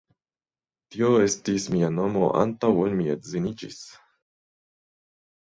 [0.95, 3.79] Tio estis mia nomo antaŭ ol mi edziniĝis!